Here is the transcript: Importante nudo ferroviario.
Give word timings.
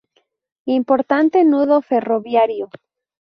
Importante 0.79 1.37
nudo 1.51 1.75
ferroviario. 1.89 2.65